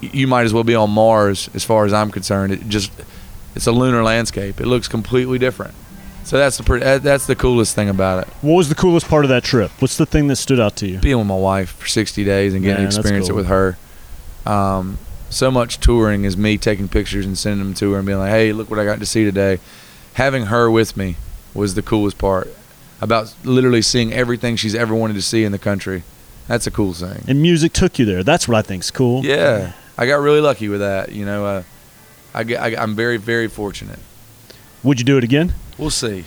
[0.00, 2.52] you might as well be on Mars, as far as I'm concerned.
[2.52, 2.92] It just
[3.54, 4.60] it's a lunar landscape.
[4.60, 5.74] It looks completely different.
[6.30, 8.32] So that's the pre- that- that's the coolest thing about it.
[8.40, 9.72] What was the coolest part of that trip?
[9.80, 10.98] What's the thing that stood out to you?
[10.98, 13.36] being with my wife for 60 days and getting Man, to experience cool.
[13.36, 13.76] it with her.
[14.46, 18.20] Um, so much touring is me taking pictures and sending them to her and being
[18.20, 19.58] like, "Hey, look what I got to see today."
[20.14, 21.16] Having her with me
[21.52, 22.54] was the coolest part.
[23.00, 26.04] About literally seeing everything she's ever wanted to see in the country.
[26.46, 27.24] That's a cool thing.
[27.26, 28.22] And music took you there.
[28.22, 29.26] That's what I think's cool.
[29.26, 31.10] Yeah, I got really lucky with that.
[31.10, 31.62] You know, uh,
[32.36, 33.98] I I, I'm very, very fortunate.
[34.84, 35.54] Would you do it again?
[35.80, 36.24] We'll see.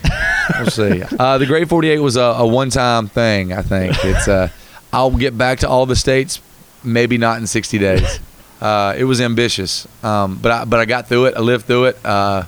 [0.58, 1.02] We'll see.
[1.18, 3.52] Uh, the Great 48 was a, a one-time thing.
[3.52, 4.28] I think it's.
[4.28, 4.48] Uh,
[4.92, 6.40] I'll get back to all the states,
[6.82, 8.20] maybe not in 60 days.
[8.60, 11.34] Uh, it was ambitious, um, but I, but I got through it.
[11.36, 12.04] I lived through it.
[12.04, 12.44] Uh,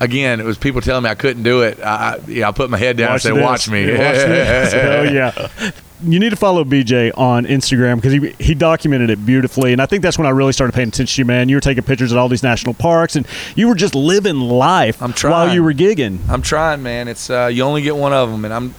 [0.00, 1.78] again, it was people telling me I couldn't do it.
[1.80, 3.44] I, I, yeah, I put my head down Watch and said, this.
[3.44, 5.02] "Watch me." Watch oh
[5.62, 5.70] yeah.
[6.04, 9.86] You need to follow BJ on Instagram because he he documented it beautifully, and I
[9.86, 11.48] think that's when I really started paying attention to you, man.
[11.48, 15.00] You were taking pictures at all these national parks, and you were just living life
[15.02, 16.18] I'm trying while you were gigging.
[16.28, 17.08] I'm trying, man.
[17.08, 18.74] It's uh, you only get one of them, and I'm.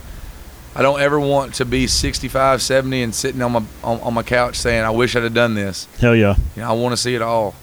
[0.75, 4.23] I don't ever want to be 65, 70 and sitting on my on, on my
[4.23, 6.35] couch saying, "I wish I'd have done this." Hell yeah.
[6.55, 7.55] You know, I want to see it all.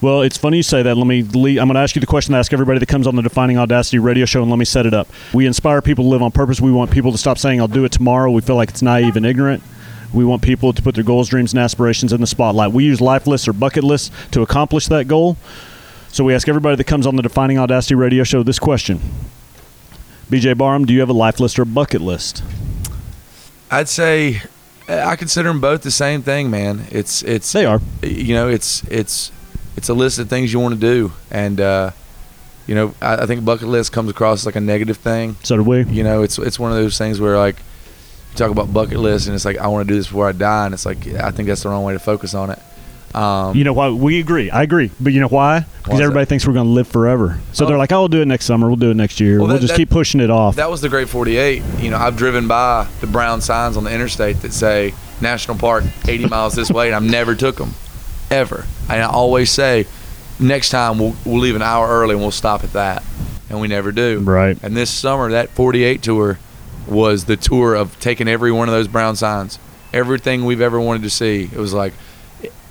[0.00, 0.96] Well, it's funny you say that.
[0.96, 1.22] Let me.
[1.22, 3.22] Lead, I'm going to ask you the question I ask everybody that comes on the
[3.22, 5.08] Defining Audacity radio show, and let me set it up.
[5.34, 6.58] We inspire people to live on purpose.
[6.58, 9.16] We want people to stop saying, "I'll do it tomorrow." We feel like it's naive
[9.16, 9.62] and ignorant.
[10.14, 12.72] We want people to put their goals, dreams, and aspirations in the spotlight.
[12.72, 15.36] We use life lists or bucket lists to accomplish that goal.
[16.08, 19.00] So we ask everybody that comes on the Defining Audacity radio show this question:
[20.30, 22.42] BJ Barham, do you have a life list or a bucket list?
[23.70, 24.40] I'd say
[24.88, 26.86] eh, I consider them both the same thing, man.
[26.90, 27.82] It's it's They are.
[28.02, 29.30] you know it's it's
[29.80, 31.90] it's a list of things you want to do, and uh,
[32.66, 35.36] you know I, I think bucket list comes across like a negative thing.
[35.42, 35.84] So do we.
[35.84, 37.56] You know, it's it's one of those things where like
[38.32, 40.32] you talk about bucket list, and it's like I want to do this before I
[40.32, 42.58] die, and it's like I think that's the wrong way to focus on it.
[43.12, 43.88] Um, You know why?
[43.88, 44.50] We agree.
[44.50, 44.90] I agree.
[45.00, 45.64] But you know why?
[45.82, 46.28] Because everybody that?
[46.28, 47.40] thinks we're going to live forever.
[47.52, 47.68] So Oh.
[47.68, 48.68] they're like, "Oh, we'll do it next summer.
[48.68, 49.38] We'll do it next year.
[49.40, 51.62] Well, we'll just that- keep pushing it off." That was the Great 48.
[51.80, 55.82] You know, I've driven by the brown signs on the interstate that say National Park
[56.06, 57.74] 80 miles this way, and I've never took them,
[58.30, 58.64] ever.
[58.88, 59.86] And I always say,
[60.38, 63.02] next time we'll, we'll leave an hour early and we'll stop at that,
[63.48, 64.20] and we never do.
[64.20, 64.56] Right.
[64.62, 66.38] And this summer, that 48 tour
[66.86, 69.58] was the tour of taking every one of those brown signs,
[69.92, 71.42] everything we've ever wanted to see.
[71.44, 71.92] It was like,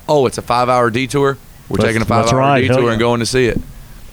[0.07, 1.37] oh, it's a five-hour detour.
[1.69, 2.61] We're That's- taking a five-hour right.
[2.61, 2.91] Detour yeah.
[2.91, 3.59] and going to see it.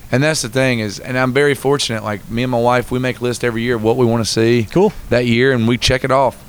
[0.09, 2.01] And that's the thing is, and I'm very fortunate.
[2.01, 4.23] Like me and my wife, we make a list every year of what we want
[4.25, 4.93] to see Cool.
[5.09, 6.41] that year, and we check it off,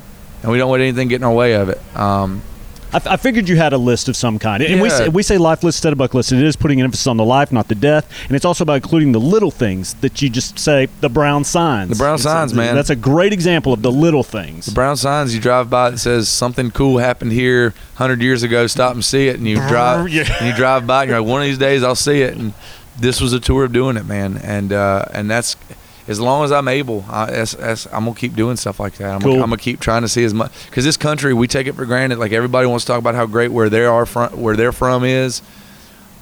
[0.43, 1.77] and we don't let anything get in our way of it.
[1.93, 2.41] Um,
[2.91, 4.63] I, f- I figured you had a list of some kind.
[4.63, 6.31] And we say, we say life list instead of bucket list.
[6.31, 8.11] It is putting an emphasis on the life, not the death.
[8.27, 11.89] And it's also about including the little things that you just say, the brown signs.
[11.91, 12.75] The brown It's- signs, man.
[12.75, 14.65] That's a great example of the little things.
[14.65, 18.65] the brown signs you drive by that says something cool happened here 100 years ago.
[18.67, 20.23] Stop and see it, and you drive Yeah.
[20.39, 22.35] and you drive by, and you're like, one of these days I'll see it.
[22.35, 22.53] And
[22.99, 24.37] this was a tour of doing it, man.
[24.43, 25.55] And uh, and that's
[26.09, 29.13] as long as I'm able, I, that's, that's, I'm gonna keep doing stuff like that.
[29.15, 29.33] I'm, Cool.
[29.33, 31.73] gonna, I'm gonna keep trying to see as much because this country we take it
[31.75, 32.19] for granted.
[32.19, 35.03] Like everybody wants to talk about how great where they are from, where they're from
[35.05, 35.41] is.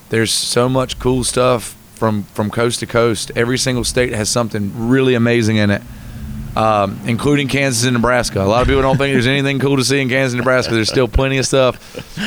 [0.09, 3.31] There's so much cool stuff from from coast to coast.
[3.35, 5.81] Every single state has something really amazing in it.
[6.55, 8.41] um, including Kansas and Nebraska.
[8.41, 10.73] A lot of people don't think there's anything cool to see in Kansas and Nebraska.
[10.73, 11.77] There's still plenty of stuff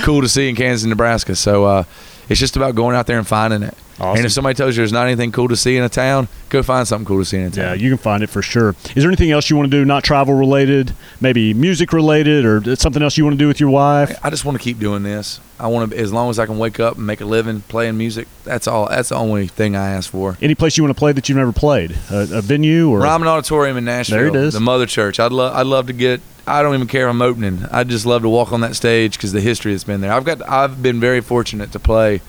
[0.05, 1.35] cool to see in Kansas and Nebraska.
[1.35, 1.85] So uh,
[2.31, 3.75] it's just about going out there and finding it.
[4.01, 4.17] Awesome.
[4.17, 6.63] And if somebody tells you there's not anything cool to see in a town, go
[6.63, 7.65] find something cool to see in a town.
[7.65, 8.75] Yeah, you can find it for sure.
[8.95, 12.77] Is there anything else you want to do, not travel related, maybe music related, or
[12.77, 14.19] something else you want to do with your wife?
[14.25, 15.39] I just want to keep doing this.
[15.59, 17.99] I want to, as long as I can wake up and make a living playing
[17.99, 18.27] music.
[18.45, 18.89] That's all.
[18.89, 20.39] That's the only thing I ask for.
[20.41, 23.29] Any place you want to play that you've never played, a, a venue or Ryman
[23.29, 24.17] Auditorium in Nashville.
[24.17, 24.55] There it is.
[24.55, 25.21] The Mother Church.
[25.21, 25.55] I'd love.
[25.55, 26.23] I'd love to get.
[26.51, 27.65] I don't even care if I'm opening.
[27.71, 30.13] I'd just love to walk on that stage because the history that's been there.
[30.13, 30.47] I've got.
[30.49, 32.21] I've been very fortunate to play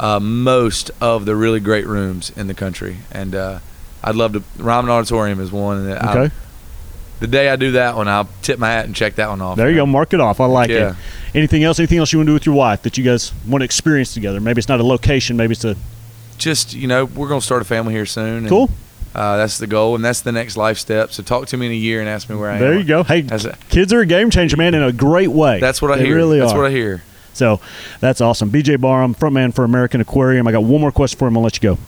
[0.00, 3.58] uh, most of the really great rooms in the country, and uh,
[4.02, 4.42] I'd love to.
[4.58, 6.02] Ryman Auditorium is one that.
[6.04, 6.34] I, Okay.
[7.20, 9.56] the day I do that one, I'll tip my hat and check that one off.
[9.56, 9.86] There you go.
[9.86, 10.40] Mark it off.
[10.40, 10.90] I like Yeah.
[10.90, 10.96] it.
[11.36, 11.78] Anything else?
[11.78, 14.12] Anything else you want to do with your wife that you guys want to experience
[14.12, 14.40] together?
[14.40, 15.36] Maybe it's not a location.
[15.36, 15.76] Maybe it's a
[16.36, 18.38] Just you know, we're gonna start a family here soon.
[18.38, 18.70] and, cool.
[19.14, 21.12] Uh, that's the goal, and that's the next life step.
[21.12, 22.60] So talk to me in a year and ask me where I am.
[22.60, 23.02] There you go.
[23.04, 25.60] Hey, a- kids are a game changer, man, in a great way.
[25.60, 26.16] that's what I They hear.
[26.16, 26.58] Really that's are.
[26.58, 27.02] what I hear.
[27.34, 27.60] So
[28.00, 28.50] that's awesome.
[28.50, 30.46] BJ Barham, frontman for American Aquarium.
[30.46, 31.36] I got one more question for him.
[31.36, 31.78] I'll let you go.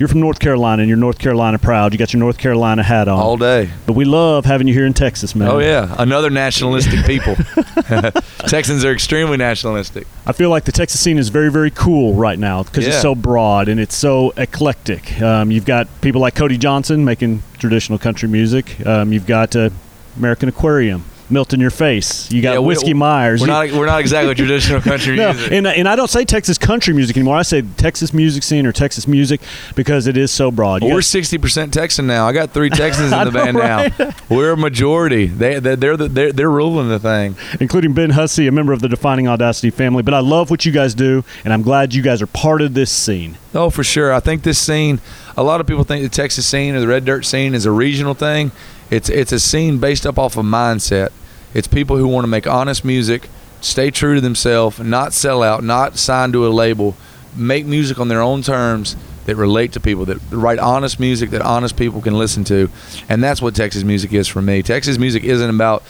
[0.00, 1.92] You're from North Carolina, and you're North Carolina proud.
[1.92, 3.20] You got your North Carolina hat on.
[3.20, 3.68] All day.
[3.84, 5.46] But we love having you here in Texas, man.
[5.48, 7.36] Oh yeah, another nationalistic people.
[8.48, 10.06] Texans are extremely nationalistic.
[10.24, 13.14] I feel like the Texas scene is very, very cool right now because it's so
[13.14, 15.20] broad and it's so eclectic.
[15.20, 18.84] Um, you've got people like Cody Johnson making traditional country music.
[18.86, 19.68] Um, you've got uh,
[20.16, 22.30] American Aquarium, Milton Your Face.
[22.32, 23.40] You got Yeah, Whiskey Myers.
[23.40, 25.52] We're not we're not exactly traditional country no, music.
[25.52, 27.36] and, and I don't say Texas country music anymore.
[27.36, 29.40] I say Texas music scene or Texas music
[29.74, 30.82] because it is so broad.
[30.82, 32.26] You We're sixty percent Texan now.
[32.26, 34.12] I got three Texans in the band now.
[34.28, 35.26] We're a majority.
[35.26, 37.36] They they- they're the, they're they're ruling the thing.
[37.60, 40.02] including Ben Hussey, a member of the Defining Audacity family.
[40.02, 42.74] But I love what you guys do, and I'm glad you guys are part of
[42.74, 43.38] this scene.
[43.54, 44.12] Oh, for sure.
[44.12, 45.00] I think this scene.
[45.36, 47.70] A lot of people think the Texas scene or the red dirt scene is a
[47.70, 48.52] regional thing.
[48.90, 51.10] It's it's a scene based up off a mindset.
[51.54, 53.28] It's people who want to make honest music,
[53.60, 56.96] stay true to themselves, not sell out, not sign to a label,
[57.36, 61.42] make music on their own terms that relate to people, that write honest music that
[61.42, 62.70] honest people can listen to,
[63.08, 64.62] and that's what Texas music is for me.
[64.62, 65.82] Texas music isn't about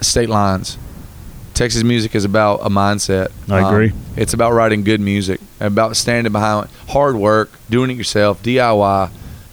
[0.00, 0.78] state lines.
[1.54, 3.26] Texas music is about a mindset.
[3.50, 3.92] Um, I agree.
[4.16, 9.10] it's about writing good music, about standing behind hard work, doing it yourself, DIY.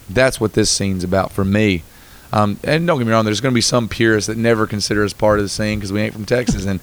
[0.10, 1.84] That's what this scene's about for me.
[2.32, 5.04] Um, and don't get me wrong, there's going to be some purists that never consider
[5.04, 6.80] us part of the scene because we ain't from Texas, and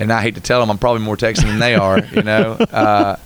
[0.00, 2.58] and I hate to tell them I'm probably more Texan than they are, you know.
[2.70, 3.16] Uh,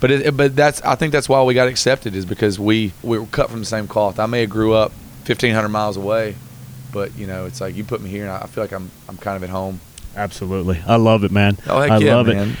[0.00, 3.18] but it, but that's I think that's why we got accepted is because we we
[3.18, 4.18] were cut from the same cloth.
[4.18, 4.92] I may have grew up
[5.26, 6.36] 1,500 miles away,
[6.92, 9.16] but you know it's like you put me here, and I feel like I'm I'm
[9.16, 9.80] kind of at home.
[10.16, 11.58] Absolutely, I love it, man.
[11.66, 12.50] Oh heck I yeah, love man!
[12.50, 12.56] it.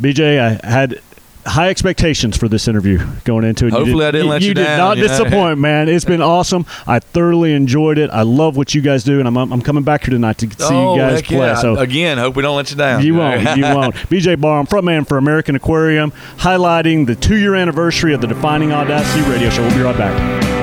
[0.00, 1.00] BJ, I had
[1.44, 3.72] high expectations for this interview going into it.
[3.72, 5.08] Hopefully I didn't let you did down, not you know?
[5.08, 5.88] disappoint, man.
[5.88, 6.66] It's been awesome.
[6.86, 8.10] I thoroughly enjoyed it.
[8.10, 10.56] I love what you guys do, and I'm I'm coming back here tonight to see
[10.60, 11.38] oh, you guys play.
[11.38, 11.54] yeah.
[11.54, 13.04] So again, hope we don't let you down.
[13.04, 13.42] you won't.
[13.56, 13.94] You won't.
[14.12, 19.28] BJ Barham, frontman for American Aquarium, highlighting the two year anniversary of the Defining Audacity
[19.28, 19.62] radio show.
[19.62, 20.61] We'll be right back.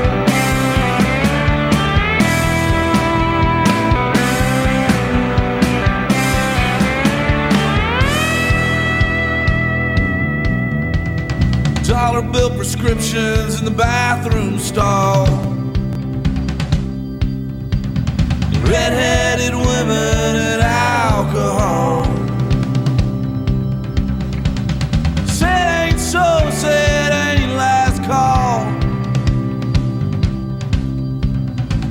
[12.39, 15.25] Bill prescriptions in the bathroom stall.
[18.63, 22.05] Red-headed women and alcohol.
[25.27, 28.61] Said ain't so, said ain't last call.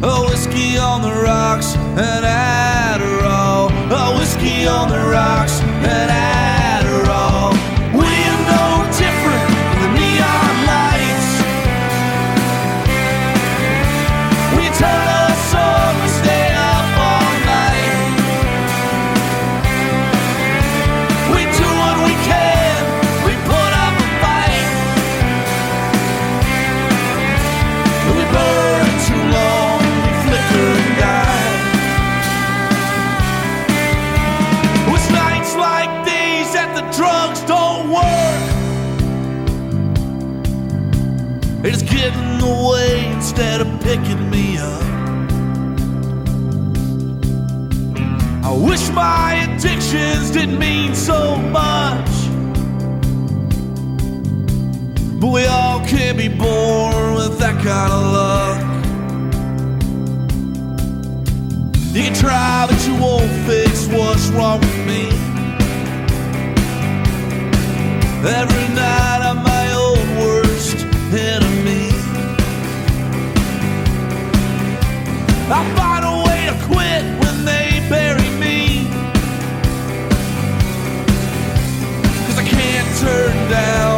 [0.02, 3.68] A whiskey on the rocks and Adderall.
[3.90, 6.47] A whiskey on the rocks and Adderall.
[42.68, 44.82] Away instead of picking me up.
[48.44, 52.10] I wish my addictions didn't mean so much.
[55.20, 58.60] But we all can't be born with that kind of luck.
[61.94, 65.04] You can try, but you won't fix what's wrong with me.
[68.40, 70.76] Every night I'm my own worst
[71.12, 71.47] enemy.
[75.50, 78.28] I find a way to quit when they bury
[82.36, 83.97] I can't turn down.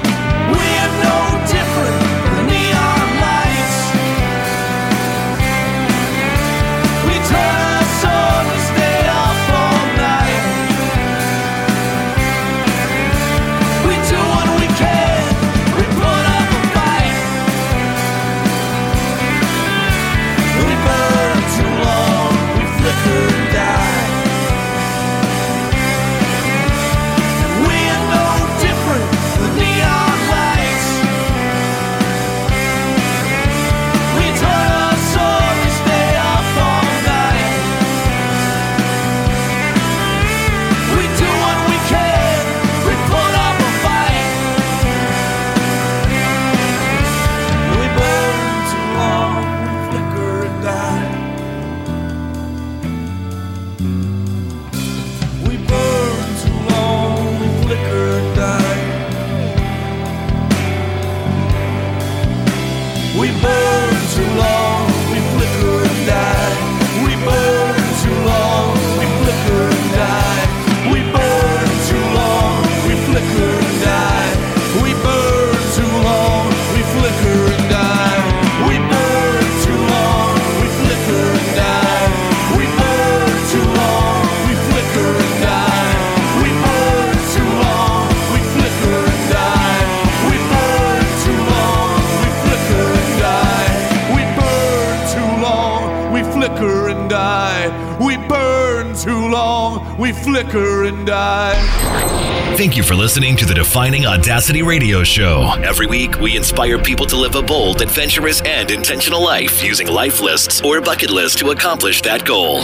[103.12, 105.53] Listening to the Defining Audacity Radio Show.
[105.64, 110.22] Every week, we inspire people to live a bold, adventurous, and intentional life using life
[110.22, 112.62] lists or bucket lists to accomplish that goal.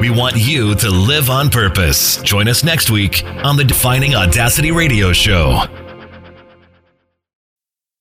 [0.00, 2.16] We want you to live on purpose.
[2.22, 5.66] Join us next week on the Defining Audacity Radio Show.